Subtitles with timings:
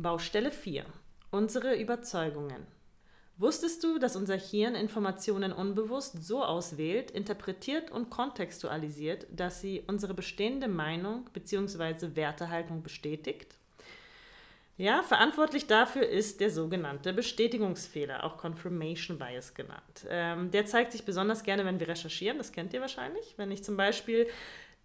[0.00, 0.84] Baustelle 4.
[1.32, 2.68] Unsere Überzeugungen.
[3.36, 10.14] Wusstest du, dass unser Hirn Informationen unbewusst so auswählt, interpretiert und kontextualisiert, dass sie unsere
[10.14, 12.14] bestehende Meinung bzw.
[12.14, 13.56] Wertehaltung bestätigt?
[14.76, 20.06] Ja, verantwortlich dafür ist der sogenannte Bestätigungsfehler, auch Confirmation Bias genannt.
[20.08, 23.34] Ähm, der zeigt sich besonders gerne, wenn wir recherchieren, das kennt ihr wahrscheinlich.
[23.36, 24.28] Wenn ich zum Beispiel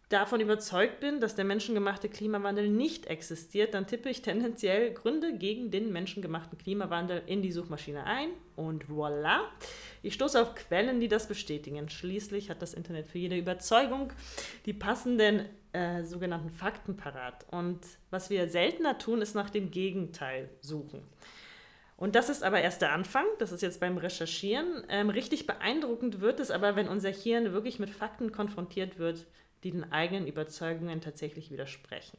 [0.09, 5.71] davon überzeugt bin, dass der menschengemachte Klimawandel nicht existiert, dann tippe ich tendenziell Gründe gegen
[5.71, 9.41] den menschengemachten Klimawandel in die Suchmaschine ein und voilà.
[10.01, 11.89] Ich stoße auf Quellen, die das bestätigen.
[11.89, 14.11] Schließlich hat das Internet für jede Überzeugung
[14.65, 17.45] die passenden äh, sogenannten Fakten parat.
[17.51, 17.79] Und
[18.11, 21.01] was wir seltener tun, ist nach dem Gegenteil suchen.
[21.95, 24.83] Und das ist aber erst der Anfang, das ist jetzt beim Recherchieren.
[24.89, 29.25] Ähm, richtig beeindruckend wird es aber, wenn unser Hirn wirklich mit Fakten konfrontiert wird,
[29.63, 32.17] die den eigenen Überzeugungen tatsächlich widersprechen.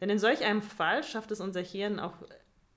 [0.00, 2.14] Denn in solch einem Fall schafft es unser Hirn auch,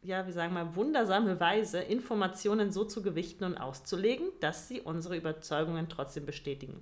[0.03, 5.17] ja, wie sagen wir, wundersame Weise, Informationen so zu gewichten und auszulegen, dass sie unsere
[5.17, 6.73] Überzeugungen trotzdem bestätigen.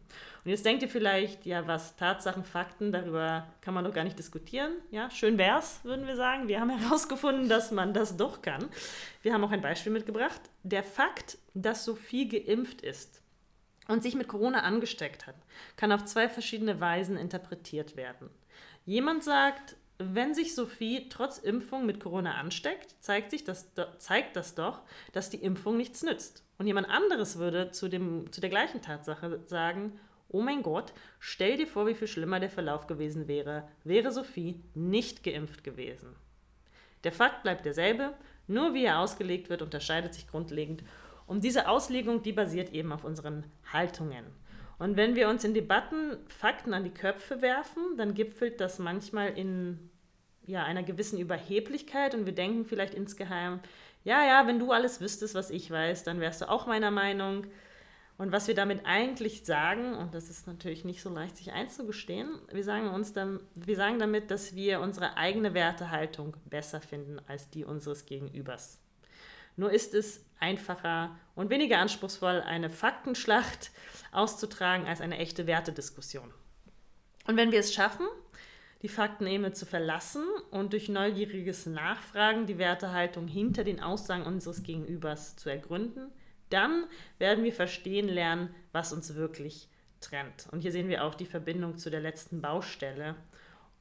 [0.43, 4.19] Und jetzt denkt ihr vielleicht, ja, was Tatsachen, Fakten, darüber kann man doch gar nicht
[4.19, 4.73] diskutieren.
[4.91, 6.47] Ja, schön wär's, würden wir sagen.
[6.49, 8.67] Wir haben herausgefunden, dass man das doch kann.
[9.21, 10.41] Wir haben auch ein Beispiel mitgebracht.
[10.63, 13.21] Der Fakt, dass Sophie geimpft ist,
[13.87, 15.35] und sich mit Corona angesteckt hat,
[15.75, 18.29] kann auf zwei verschiedene Weisen interpretiert werden.
[18.85, 24.55] Jemand sagt, wenn sich Sophie trotz Impfung mit Corona ansteckt, zeigt, sich das, zeigt das
[24.55, 24.81] doch,
[25.13, 26.43] dass die Impfung nichts nützt.
[26.57, 31.57] Und jemand anderes würde zu, dem, zu der gleichen Tatsache sagen, oh mein Gott, stell
[31.57, 36.15] dir vor, wie viel schlimmer der Verlauf gewesen wäre, wäre Sophie nicht geimpft gewesen.
[37.03, 38.13] Der Fakt bleibt derselbe,
[38.47, 40.83] nur wie er ausgelegt wird, unterscheidet sich grundlegend
[41.27, 44.25] und diese Auslegung, die basiert eben auf unseren Haltungen.
[44.77, 49.29] Und wenn wir uns in Debatten Fakten an die Köpfe werfen, dann gipfelt das manchmal
[49.29, 49.89] in
[50.45, 53.59] ja, einer gewissen Überheblichkeit und wir denken vielleicht insgeheim,
[54.03, 57.47] ja, ja, wenn du alles wüsstest, was ich weiß, dann wärst du auch meiner Meinung.
[58.17, 62.29] Und was wir damit eigentlich sagen, und das ist natürlich nicht so leicht, sich einzugestehen,
[62.51, 67.49] wir sagen, uns dann, wir sagen damit, dass wir unsere eigene Wertehaltung besser finden als
[67.49, 68.79] die unseres Gegenübers.
[69.55, 73.71] Nur ist es einfacher und weniger anspruchsvoll, eine Faktenschlacht
[74.11, 76.33] auszutragen, als eine echte Wertediskussion.
[77.27, 78.05] Und wenn wir es schaffen,
[78.81, 85.35] die Faktenebene zu verlassen und durch neugieriges Nachfragen die Wertehaltung hinter den Aussagen unseres Gegenübers
[85.35, 86.11] zu ergründen,
[86.49, 86.85] dann
[87.17, 89.69] werden wir verstehen lernen, was uns wirklich
[90.01, 90.47] trennt.
[90.51, 93.15] Und hier sehen wir auch die Verbindung zu der letzten Baustelle.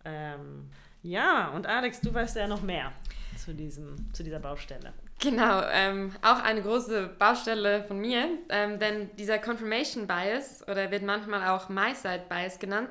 [0.05, 0.71] Ähm,
[1.03, 2.93] ja, und Alex, du weißt ja noch mehr
[3.37, 4.95] zu, diesem, zu dieser Baustelle.
[5.25, 11.03] Genau, ähm, auch eine große Baustelle von mir, ähm, denn dieser Confirmation Bias oder wird
[11.03, 12.91] manchmal auch My-Side Bias genannt,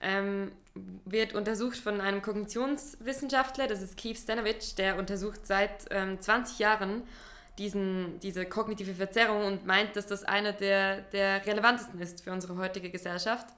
[0.00, 0.50] ähm,
[1.04, 7.02] wird untersucht von einem Kognitionswissenschaftler, das ist Keith Stanovich, der untersucht seit 20 ähm, Jahren
[7.58, 12.56] diesen, diese kognitive Verzerrung und meint, dass das eine der, der relevantesten ist für unsere
[12.56, 13.48] heutige Gesellschaft.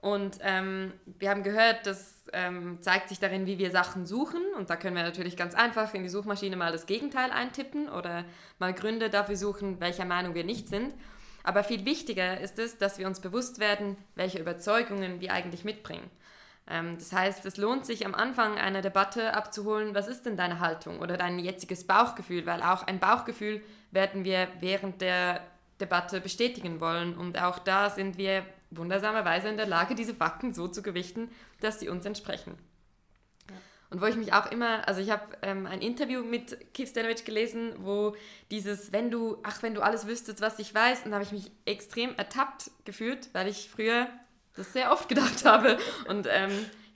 [0.00, 4.40] Und ähm, wir haben gehört, das ähm, zeigt sich darin, wie wir Sachen suchen.
[4.56, 8.24] Und da können wir natürlich ganz einfach in die Suchmaschine mal das Gegenteil eintippen oder
[8.58, 10.94] mal Gründe dafür suchen, welcher Meinung wir nicht sind.
[11.42, 16.10] Aber viel wichtiger ist es, dass wir uns bewusst werden, welche Überzeugungen wir eigentlich mitbringen.
[16.68, 20.60] Ähm, das heißt, es lohnt sich am Anfang einer Debatte abzuholen, was ist denn deine
[20.60, 25.40] Haltung oder dein jetziges Bauchgefühl, weil auch ein Bauchgefühl werden wir während der
[25.80, 27.16] Debatte bestätigen wollen.
[27.16, 31.80] Und auch da sind wir wundersamerweise in der Lage, diese Fakten so zu gewichten, dass
[31.80, 32.56] sie uns entsprechen.
[33.48, 33.56] Ja.
[33.90, 37.24] Und wo ich mich auch immer, also ich habe ähm, ein Interview mit Keith Stanovich
[37.24, 38.14] gelesen, wo
[38.50, 41.32] dieses, wenn du, ach, wenn du alles wüsstest, was ich weiß, und da habe ich
[41.32, 44.08] mich extrem ertappt gefühlt, weil ich früher
[44.54, 45.78] das sehr oft gedacht habe.
[46.08, 46.50] Und ähm,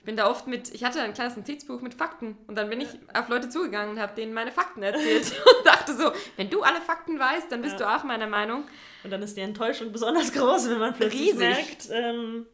[0.05, 2.89] bin da oft mit, ich hatte ein kleines Notizbuch mit Fakten und dann bin ich
[3.13, 6.79] auf Leute zugegangen und habe denen meine Fakten erzählt und dachte so, wenn du alle
[6.79, 7.85] Fakten weißt, dann bist ja.
[7.85, 8.63] du auch meiner Meinung.
[9.03, 11.39] Und dann ist die Enttäuschung besonders groß, wenn man plötzlich Riesig.
[11.39, 12.45] merkt, ähm,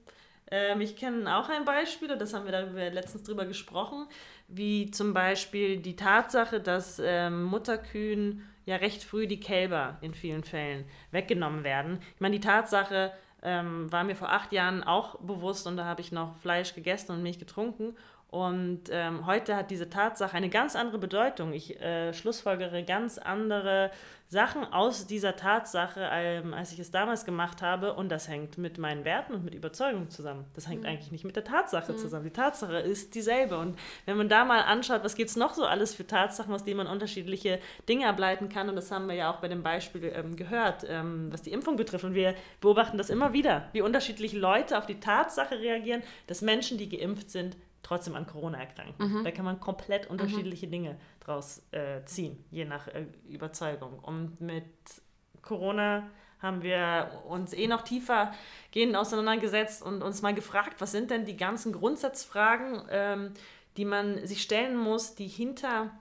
[0.50, 4.08] ähm, ich kenne auch ein Beispiel, das haben wir da letztens drüber gesprochen,
[4.48, 10.44] wie zum Beispiel die Tatsache, dass ähm, Mutterkühen ja recht früh die Kälber in vielen
[10.44, 12.00] Fällen weggenommen werden.
[12.16, 13.12] Ich meine, die Tatsache,
[13.44, 17.12] ähm, war mir vor acht Jahren auch bewusst und da habe ich noch Fleisch gegessen
[17.12, 17.96] und Milch getrunken.
[18.32, 21.52] Und ähm, heute hat diese Tatsache eine ganz andere Bedeutung.
[21.52, 23.92] Ich äh, schlussfolgere ganz andere
[24.30, 27.94] Sachen aus dieser Tatsache, ähm, als ich es damals gemacht habe.
[27.94, 30.46] Und das hängt mit meinen Werten und mit Überzeugung zusammen.
[30.54, 30.88] Das hängt mhm.
[30.88, 31.98] eigentlich nicht mit der Tatsache mhm.
[31.98, 32.24] zusammen.
[32.24, 33.58] Die Tatsache ist dieselbe.
[33.58, 36.64] Und wenn man da mal anschaut, was gibt es noch so alles für Tatsachen, aus
[36.64, 40.10] denen man unterschiedliche Dinge ableiten kann, und das haben wir ja auch bei dem Beispiel
[40.16, 42.06] ähm, gehört, ähm, was die Impfung betrifft.
[42.06, 46.78] Und wir beobachten das immer wieder, wie unterschiedlich Leute auf die Tatsache reagieren, dass Menschen,
[46.78, 47.58] die geimpft sind,
[47.92, 48.96] trotzdem an Corona erkranken.
[49.06, 49.24] Mhm.
[49.26, 50.72] Da kann man komplett unterschiedliche mhm.
[50.72, 54.00] Dinge draus äh, ziehen, je nach äh, Überzeugung.
[54.00, 54.64] Und mit
[55.42, 56.10] Corona
[56.40, 58.32] haben wir uns eh noch tiefer
[58.72, 63.34] gehend auseinandergesetzt und uns mal gefragt, was sind denn die ganzen Grundsatzfragen, ähm,
[63.76, 65.92] die man sich stellen muss, die hinter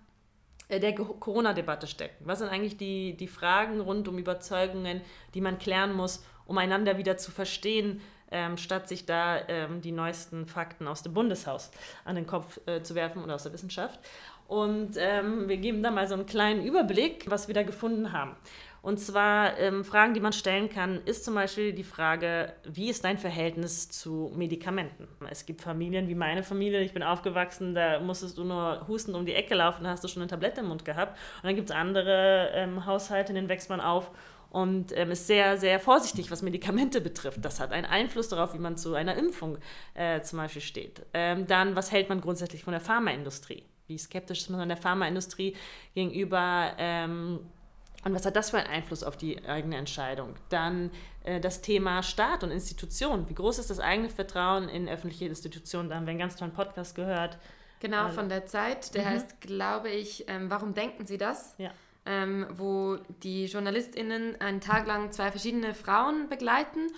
[0.69, 2.25] äh, der Corona-Debatte stecken.
[2.25, 5.01] Was sind eigentlich die, die Fragen rund um Überzeugungen,
[5.35, 9.93] die man klären muss, um einander wieder zu verstehen, ähm, statt sich da ähm, die
[9.93, 11.71] neuesten Fakten aus dem Bundeshaus
[12.05, 13.99] an den Kopf äh, zu werfen oder aus der Wissenschaft.
[14.47, 18.35] Und ähm, wir geben da mal so einen kleinen Überblick, was wir da gefunden haben.
[18.83, 23.05] Und zwar ähm, Fragen, die man stellen kann, ist zum Beispiel die Frage, wie ist
[23.05, 25.07] dein Verhältnis zu Medikamenten?
[25.29, 29.27] Es gibt Familien wie meine Familie, ich bin aufgewachsen, da musstest du nur husten um
[29.27, 31.19] die Ecke laufen, da hast du schon eine Tablette im Mund gehabt.
[31.37, 34.11] Und dann gibt es andere ähm, Haushalte, in denen wächst man auf
[34.51, 37.45] und ähm, ist sehr, sehr vorsichtig, was Medikamente betrifft.
[37.45, 39.59] Das hat einen Einfluss darauf, wie man zu einer Impfung
[39.95, 41.03] äh, zum Beispiel steht.
[41.15, 43.65] Ähm, dann, was hält man grundsätzlich von der Pharmaindustrie?
[43.87, 45.57] Wie skeptisch ist man der Pharmaindustrie
[45.95, 46.73] gegenüber?
[46.79, 47.41] Ähm,
[48.05, 50.35] und was hat das für einen Einfluss auf die eigene Entscheidung?
[50.49, 50.91] Dann
[51.25, 53.29] äh, das Thema Staat und Institutionen.
[53.29, 55.91] Wie groß ist das eigene Vertrauen in öffentliche Institutionen?
[55.91, 57.39] Da haben wir einen ganz tollen Podcast gehört.
[57.81, 58.95] Genau, also, von der Zeit.
[58.95, 59.09] Der mhm.
[59.09, 61.55] heißt, glaube ich, ähm, Warum denken Sie das?
[61.59, 61.71] Ja.
[62.07, 66.89] Ähm, wo die JournalistInnen einen Tag lang zwei verschiedene Frauen begleiten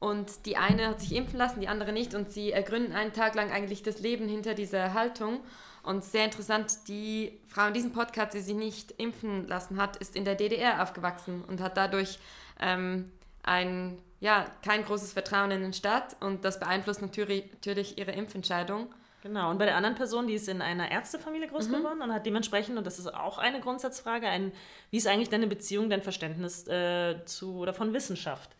[0.00, 3.34] und die eine hat sich impfen lassen, die andere nicht und sie ergründen einen Tag
[3.34, 5.40] lang eigentlich das Leben hinter dieser Haltung.
[5.82, 10.16] Und sehr interessant, die Frau in diesem Podcast, die sich nicht impfen lassen hat, ist
[10.16, 12.18] in der DDR aufgewachsen und hat dadurch
[12.60, 13.10] ähm,
[13.42, 18.88] ein, ja, kein großes Vertrauen in den Staat und das beeinflusst natürlich, natürlich ihre Impfentscheidung.
[19.22, 21.74] Genau, und bei der anderen Person, die ist in einer Ärztefamilie groß mhm.
[21.74, 24.52] geworden und hat dementsprechend, und das ist auch eine Grundsatzfrage, ein,
[24.90, 28.50] wie ist eigentlich deine Beziehung, dein Verständnis äh, zu oder von Wissenschaft?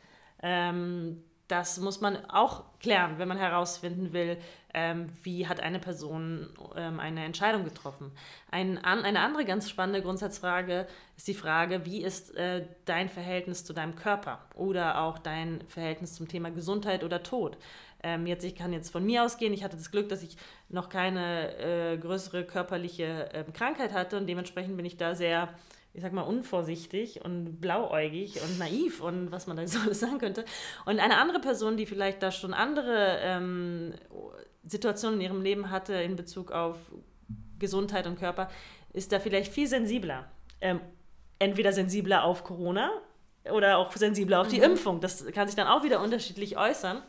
[0.43, 4.39] Ähm, das muss man auch klären, wenn man herausfinden will,
[4.73, 8.13] ähm, wie hat eine Person ähm, eine Entscheidung getroffen.
[8.51, 10.87] Ein, an, eine andere ganz spannende Grundsatzfrage
[11.17, 16.15] ist die Frage, wie ist äh, dein Verhältnis zu deinem Körper oder auch dein Verhältnis
[16.15, 17.57] zum Thema Gesundheit oder Tod.
[18.03, 20.37] Ähm, jetzt, ich kann jetzt von mir ausgehen, ich hatte das Glück, dass ich
[20.69, 25.49] noch keine äh, größere körperliche äh, Krankheit hatte und dementsprechend bin ich da sehr
[25.93, 30.19] ich sag mal, unvorsichtig und blauäugig und naiv und was man da so alles sagen
[30.19, 30.45] könnte.
[30.87, 33.95] Und eine andere Person, die vielleicht da schon andere ähm,
[34.65, 36.77] Situationen in ihrem Leben hatte in Bezug auf
[37.59, 38.49] Gesundheit und Körper,
[38.93, 40.31] ist da vielleicht viel sensibler.
[40.61, 40.81] Ähm,
[41.39, 42.91] entweder sensibler auf Corona
[43.51, 44.65] oder auch sensibler auf die mhm.
[44.65, 45.01] Impfung.
[45.01, 47.03] Das kann sich dann auch wieder unterschiedlich äußern.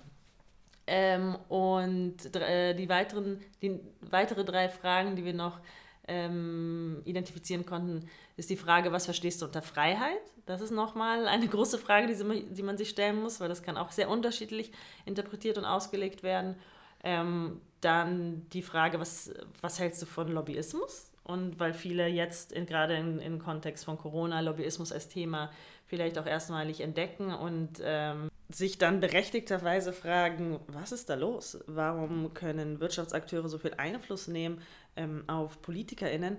[0.88, 5.60] Ähm, und äh, die, weiteren, die weitere drei Fragen, die wir noch
[6.07, 10.22] ähm, identifizieren konnten, ist die Frage, was verstehst du unter Freiheit?
[10.45, 13.78] Das ist nochmal eine große Frage, die, die man sich stellen muss, weil das kann
[13.78, 14.72] auch sehr unterschiedlich
[15.06, 16.56] interpretiert und ausgelegt werden.
[17.04, 21.12] Ähm, dann die Frage, was, was hältst du von Lobbyismus?
[21.24, 25.51] Und weil viele jetzt in, gerade im, im Kontext von Corona Lobbyismus als Thema
[25.86, 31.59] vielleicht auch erstmalig entdecken und ähm, sich dann berechtigterweise fragen, was ist da los?
[31.68, 34.62] Warum können Wirtschaftsakteure so viel Einfluss nehmen
[34.95, 36.38] ähm, auf PolitikerInnen?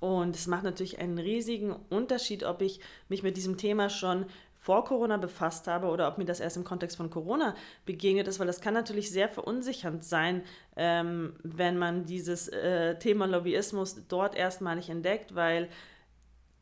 [0.00, 4.26] Und es macht natürlich einen riesigen Unterschied, ob ich mich mit diesem Thema schon
[4.60, 7.54] vor Corona befasst habe oder ob mir das erst im Kontext von Corona
[7.86, 10.42] begegnet ist, weil das kann natürlich sehr verunsichernd sein,
[10.76, 15.70] ähm, wenn man dieses äh, Thema Lobbyismus dort erstmalig entdeckt, weil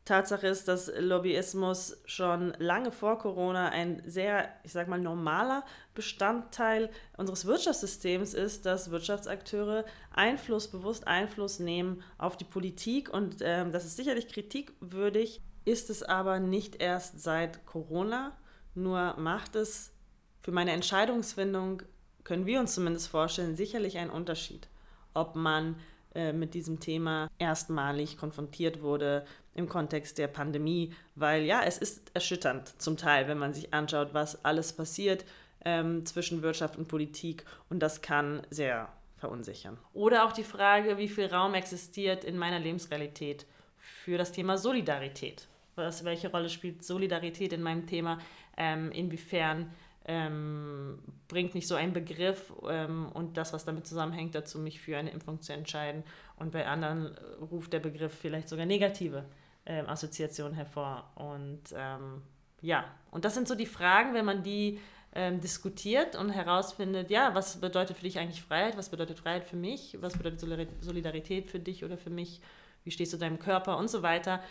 [0.09, 5.63] Tatsache ist, dass Lobbyismus schon lange vor Corona ein sehr, ich sag mal, normaler
[5.93, 13.13] Bestandteil unseres Wirtschaftssystems ist, dass Wirtschaftsakteure Einfluss, bewusst Einfluss nehmen auf die Politik.
[13.13, 18.35] Und ähm, das ist sicherlich kritikwürdig, ist es aber nicht erst seit Corona,
[18.73, 19.93] nur macht es
[20.41, 21.83] für meine Entscheidungsfindung,
[22.23, 24.69] können wir uns zumindest vorstellen, sicherlich einen Unterschied,
[25.13, 25.75] ob man
[26.15, 29.25] äh, mit diesem Thema erstmalig konfrontiert wurde
[29.55, 34.13] im Kontext der Pandemie, weil ja, es ist erschütternd zum Teil, wenn man sich anschaut,
[34.13, 35.25] was alles passiert
[35.65, 39.77] ähm, zwischen Wirtschaft und Politik und das kann sehr verunsichern.
[39.93, 43.45] Oder auch die Frage, wie viel Raum existiert in meiner Lebensrealität
[43.77, 45.47] für das Thema Solidarität.
[45.75, 48.19] Was, welche Rolle spielt Solidarität in meinem Thema?
[48.57, 49.71] Ähm, inwiefern
[50.05, 54.97] ähm, bringt mich so ein Begriff ähm, und das, was damit zusammenhängt, dazu, mich für
[54.97, 56.03] eine Impfung zu entscheiden.
[56.37, 57.19] Und bei anderen äh,
[57.51, 59.25] ruft der Begriff vielleicht sogar negative
[59.69, 61.09] ähm, Assoziationen hervor.
[61.15, 62.23] Und ähm,
[62.61, 64.79] ja, und das sind so die Fragen, wenn man die
[65.13, 69.55] ähm, diskutiert und herausfindet, ja, was bedeutet für dich eigentlich Freiheit, was bedeutet Freiheit für
[69.55, 70.41] mich, was bedeutet
[70.81, 72.41] Solidarität für dich oder für mich,
[72.83, 74.41] wie stehst du deinem Körper und so weiter.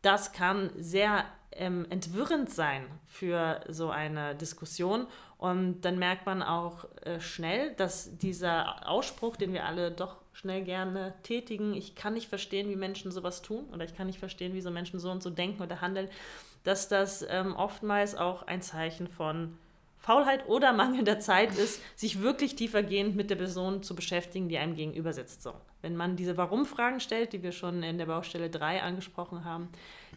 [0.00, 5.06] Das kann sehr ähm, entwirrend sein für so eine Diskussion.
[5.36, 10.62] Und dann merkt man auch äh, schnell, dass dieser Ausspruch, den wir alle doch schnell
[10.62, 11.74] gerne tätigen.
[11.74, 14.70] Ich kann nicht verstehen, wie Menschen sowas tun oder ich kann nicht verstehen, wie so
[14.70, 16.08] Menschen so und so denken oder handeln,
[16.64, 19.58] dass das ähm, oftmals auch ein Zeichen von
[19.98, 24.74] Faulheit oder mangelnder Zeit ist, sich wirklich tiefergehend mit der Person zu beschäftigen, die einem
[24.74, 25.42] gegenüber sitzt.
[25.42, 25.52] So.
[25.80, 29.68] Wenn man diese Warum-Fragen stellt, die wir schon in der Baustelle 3 angesprochen haben,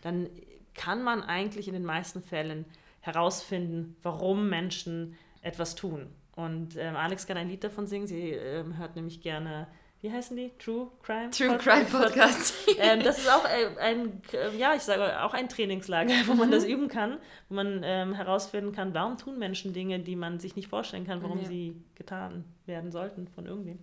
[0.01, 0.29] dann
[0.73, 2.65] kann man eigentlich in den meisten Fällen
[3.01, 6.07] herausfinden, warum Menschen etwas tun.
[6.35, 8.07] Und ähm, Alex kann ein Lied davon singen.
[8.07, 9.67] Sie ähm, hört nämlich gerne,
[10.01, 10.51] wie heißen die?
[10.59, 11.31] True Crime?
[11.31, 11.63] True Podcast?
[11.63, 12.53] Crime Podcast.
[12.77, 16.51] ähm, das ist auch äh, ein, äh, ja, ich sage auch ein Trainingslager, wo man
[16.51, 16.69] das mhm.
[16.71, 17.17] üben kann,
[17.49, 21.23] wo man ähm, herausfinden kann, warum tun Menschen Dinge, die man sich nicht vorstellen kann,
[21.23, 21.45] warum ja.
[21.45, 23.79] sie getan werden sollten von irgendwem.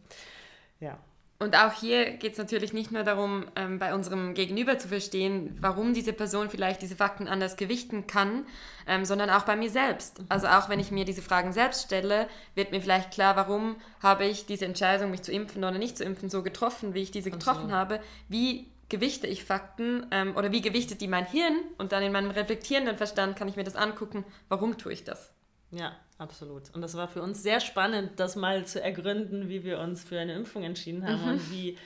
[0.81, 0.99] Ja.
[1.43, 5.57] Und auch hier geht es natürlich nicht nur darum, ähm, bei unserem Gegenüber zu verstehen,
[5.61, 8.47] warum diese Person vielleicht diese Fakten anders gewichten kann,
[8.87, 10.21] ähm, sondern auch bei mir selbst.
[10.29, 14.25] Also auch wenn ich mir diese Fragen selbst stelle, wird mir vielleicht klar, warum habe
[14.25, 17.33] ich diese Entscheidung, mich zu impfen oder nicht zu impfen, so getroffen, wie ich diese
[17.33, 17.75] getroffen so.
[17.75, 17.99] habe.
[18.29, 21.57] Wie gewichte ich Fakten ähm, oder wie gewichtet die mein Hirn?
[21.77, 25.33] Und dann in meinem reflektierenden Verstand kann ich mir das angucken, warum tue ich das.
[25.73, 26.71] Ja, absolut.
[26.75, 30.21] Und das war für uns sehr spannend, das mal zu ergründen, wie wir uns für
[30.21, 31.31] eine Impfung entschieden haben mhm.
[31.33, 31.79] und wie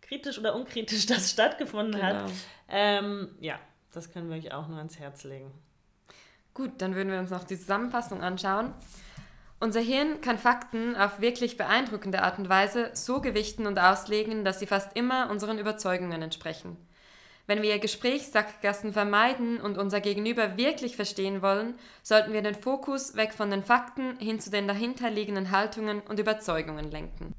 [0.00, 2.24] kritisch oder unkritisch das stattgefunden genau.
[2.24, 2.32] hat.
[2.68, 3.58] Ähm, ja,
[3.92, 5.52] das können wir euch auch nur ans Herz legen.
[6.54, 8.72] Gut, dann würden wir uns noch die Zusammenfassung anschauen.
[9.60, 14.58] Unser Hirn kann Fakten auf wirklich beeindruckende Art und Weise so gewichten und auslegen, dass
[14.58, 16.76] sie fast immer unseren Überzeugungen entsprechen.
[17.46, 23.34] Wenn wir Gesprächssackgassen vermeiden und unser Gegenüber wirklich verstehen wollen, sollten wir den Fokus weg
[23.34, 27.34] von den Fakten hin zu den dahinterliegenden Haltungen und Überzeugungen lenken.